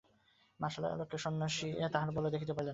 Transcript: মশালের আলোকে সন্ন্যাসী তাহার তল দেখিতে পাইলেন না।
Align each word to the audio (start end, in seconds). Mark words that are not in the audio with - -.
মশালের 0.59 0.91
আলোকে 0.93 1.17
সন্ন্যাসী 1.17 1.67
তাহার 1.93 2.09
তল 2.15 2.25
দেখিতে 2.29 2.53
পাইলেন 2.53 2.65
না। 2.65 2.69